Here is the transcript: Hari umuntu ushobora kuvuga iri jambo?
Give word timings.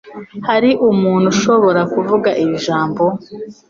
Hari 0.47 0.69
umuntu 0.89 1.25
ushobora 1.33 1.81
kuvuga 1.93 2.29
iri 2.41 2.55
jambo? 2.65 3.03